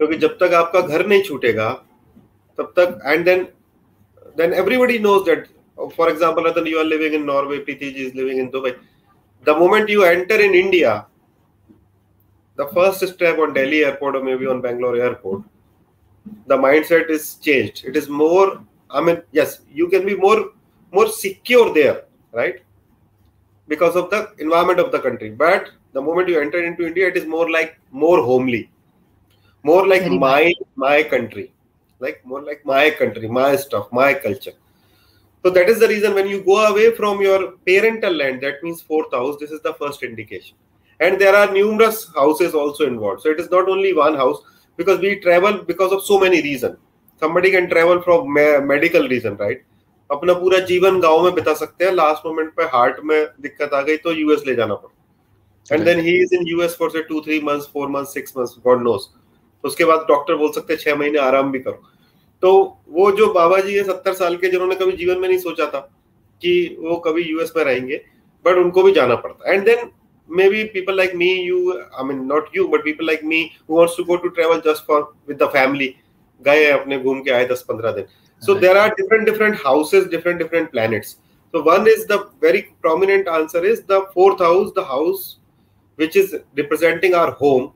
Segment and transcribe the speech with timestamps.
[0.00, 1.70] क्योंकि जब तक आपका घर नहीं छूटेगा,
[2.58, 3.46] तब तक and then
[4.36, 5.46] then everybody knows that
[5.96, 8.70] for example Ratan you are living in Norway Preeti's is living in Dubai
[9.46, 10.96] the moment you enter in India
[12.58, 15.42] the first step on Delhi airport maybe on Bangalore airport
[16.48, 18.58] the mindset is change it is more
[18.90, 20.40] I mean yes you can be more
[20.92, 22.62] more secure there right
[23.68, 27.16] because of the environment of the country but the moment you enter into India it
[27.16, 28.66] is more like more homely
[29.63, 30.67] more like Very my much.
[30.75, 31.51] my country
[32.01, 34.53] like more like my country my stuff my culture
[35.43, 38.81] so that is the reason when you go away from your parental land that means
[38.81, 40.55] fourth house this is the first indication
[40.99, 44.39] and there are numerous houses also involved so it is not only one house
[44.79, 46.77] because we travel because of so many reasons
[47.21, 48.33] somebody can travel from
[48.75, 49.65] medical reason right
[50.09, 53.81] अपना पूरा जीवन गांव में बिता सकते हैं last moment पे heart में दिक्कत आ
[53.89, 57.19] गई तो यूएस ले जाना पड़ा and then he is in US for say two
[57.25, 59.09] three months four months six months God knows
[59.64, 61.82] उसके बाद डॉक्टर बोल सकते छह महीने आराम भी करो।
[62.42, 62.52] तो
[62.90, 65.80] वो जो बाबा जी है सत्तर साल के जिन्होंने कभी जीवन में नहीं सोचा था
[66.42, 68.00] कि वो कभी यूएस में रहेंगे
[68.44, 69.90] बट उनको भी जाना पड़ता and then
[70.50, 74.16] maybe people like me you I mean not you but people like me to go
[74.16, 75.94] to travel just for with the family
[76.44, 78.06] गए अपने घूम के आए दस पंद्रह दिन
[78.42, 81.16] so there are different different houses different different planets
[81.54, 85.26] तो one is the very prominent answer is the fourth house the house
[85.98, 87.68] which is representing our home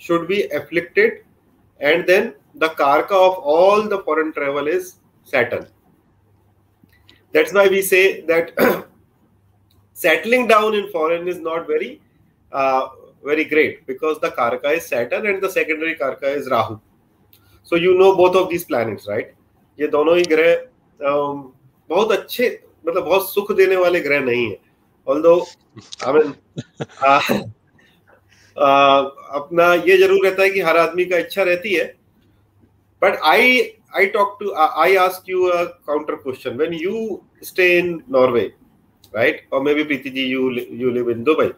[0.00, 1.22] should be afflicted
[1.79, 5.67] and then the karka of all the foreign travel is Saturn.
[7.31, 8.85] That's why we say that
[9.93, 12.01] settling down in foreign is not very
[12.51, 12.87] uh,
[13.23, 16.79] very great because the karka is Saturn and the secondary karka is Rahu.
[17.63, 19.33] So you know both of these planets, right?
[19.79, 20.55] ये दोनों ही ग्रह
[21.89, 22.47] बहुत अच्छे
[22.87, 24.57] मतलब बहुत सुख देने वाले ग्रह नहीं है
[25.07, 25.33] ऑल्दो
[26.07, 26.33] आई मीन
[28.56, 28.98] आ,
[29.38, 31.84] अपना ये ज़रूर रहता है कि हर आदमी का इच्छा रहती है।
[33.02, 33.60] But I
[33.96, 38.50] I talk to I ask you a counter question when you stay in Norway
[39.14, 40.50] right और maybe Preeti ji you
[40.80, 41.50] you live in Dubai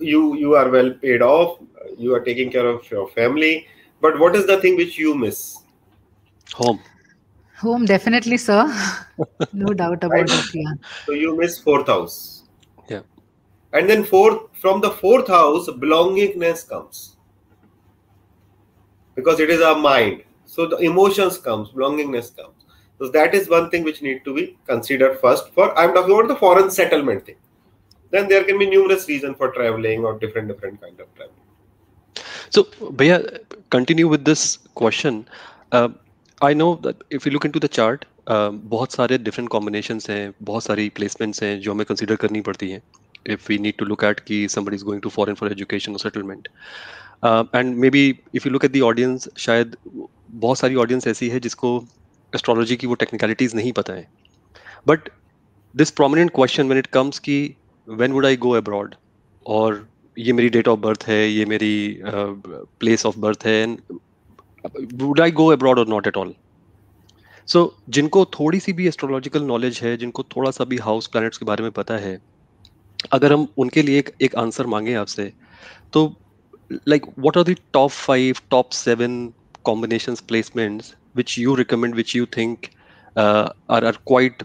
[0.00, 1.62] you you are well paid off
[2.00, 3.56] you are taking care of your family
[4.02, 5.42] but what is the thing which you miss
[6.46, 6.78] home
[7.58, 8.64] home definitely sir
[9.54, 12.39] no doubt about it so you miss fourth house
[13.72, 17.16] And then fourth, from the fourth house, belongingness comes.
[19.14, 20.24] Because it is our mind.
[20.44, 22.54] So the emotions comes, belongingness comes.
[22.98, 25.52] So that is one thing which need to be considered first.
[25.54, 27.36] For I'm talking about the foreign settlement thing.
[28.10, 31.36] Then there can be numerous reasons for traveling or different different kind of traveling.
[32.50, 33.38] So, Bhaiya,
[33.70, 35.28] continue with this question.
[35.72, 35.88] Uh,
[36.42, 40.34] I know that if you look into the chart, uh, बहुत सारे different combinations हैं,
[40.42, 42.82] बहुत सारी placements हैं जो हमें consider करनी पड़ती हैं.
[43.26, 45.98] If we need to look at कि somebody is going to foreign for education or
[45.98, 46.48] settlement.
[47.22, 49.76] Uh, and maybe if you look at the audience, शायद
[50.30, 51.72] बहुत सारी audience ऐसी है जिसको
[52.32, 54.06] astrology की वो technicalities नहीं पता है.
[54.86, 55.08] But
[55.74, 58.96] this prominent question when it comes कि when would I go abroad
[59.46, 59.86] or
[60.18, 63.64] ये मेरी डेट ऑफ़ बर्थ है ये मेरी प्लेस ऑफ़ बर्थ है
[64.94, 66.34] would I go abroad or not at all
[67.46, 71.38] so so, जिनको थोड़ी सी भी एस्ट्रोलॉजिकल नॉलेज है जिनको थोड़ा सा भी हाउस प्लैनेट्स
[71.38, 72.18] के बारे में पता है
[73.12, 75.32] अगर हम उनके लिए एक एक आंसर मांगे आपसे
[75.92, 76.06] तो
[76.88, 79.32] like what are the top five top seven
[79.64, 82.66] combination placements which you recommend which you think
[83.16, 84.42] are are quite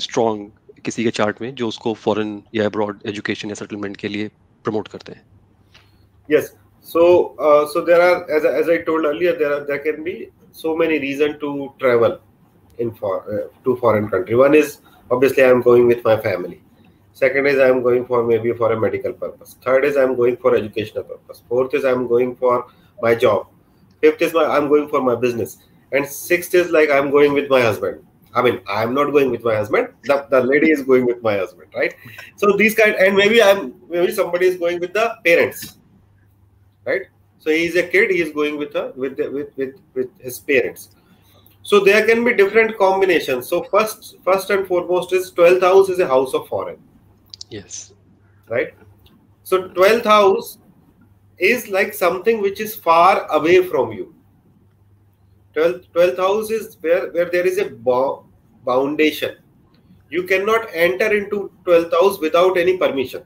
[0.00, 0.50] strong
[0.84, 4.30] किसी के चार्ट में जो उसको फॉरेन या अब्रॉड एजुकेशन या सेटलमेंट के लिए
[4.64, 5.24] प्रमोट करते हैं
[6.28, 6.46] yes
[6.86, 7.02] so
[7.38, 10.14] uh, so there are as, as i told earlier there are there can be
[10.60, 11.50] so many reasons to
[11.82, 12.16] travel
[12.78, 14.72] in for uh, to foreign country one is
[15.10, 16.58] obviously i am going with my family
[17.20, 20.16] second is i am going for maybe for a medical purpose third is i am
[20.22, 22.66] going for educational purpose fourth is i am going for
[23.02, 23.46] my job
[24.00, 25.58] fifth is i'm going for my business
[25.92, 28.06] and sixth is like i'm going with my husband
[28.36, 29.94] I mean, I'm not going with my husband.
[30.04, 31.94] The, the lady is going with my husband, right?
[32.36, 35.78] So these kind, and maybe I'm maybe somebody is going with the parents,
[36.84, 37.06] right?
[37.38, 38.10] So he is a kid.
[38.10, 40.90] He is going with a with the, with with with his parents.
[41.62, 43.48] So there can be different combinations.
[43.48, 46.78] So first, first and foremost is twelfth house is a house of foreign.
[47.50, 47.92] Yes.
[48.48, 48.74] Right.
[49.42, 50.58] So twelfth house
[51.38, 54.16] is like something which is far away from you
[55.56, 57.70] 12th, 12th house is where, where there is a
[58.64, 59.36] foundation.
[60.10, 63.22] You cannot enter into 12th house without any permission.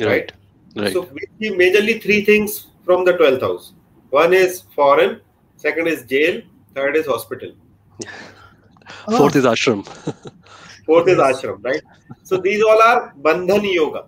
[0.00, 0.32] Right.
[0.74, 0.92] right.
[0.92, 3.72] So we see majorly three things from the 12th house.
[4.10, 5.20] One is foreign,
[5.56, 6.42] second is jail,
[6.74, 7.52] third is hospital.
[9.16, 9.86] Fourth is ashram.
[10.86, 11.82] Fourth is ashram, right?
[12.22, 14.06] So these all are bandhan yoga.